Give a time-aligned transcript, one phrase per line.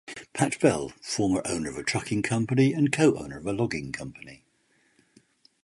[0.33, 4.43] Pat Bell, former owner of a trucking company and co-owner of a logging company.